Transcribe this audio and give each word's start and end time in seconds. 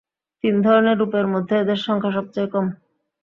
তিন 0.43 0.55
ধরনের 0.61 0.99
রূপের 0.99 1.25
মধ্যে 1.33 1.55
এদের 1.59 1.79
সংখ্যা 1.85 2.11
সবচেয়ে 2.17 2.51
কম। 2.53 2.65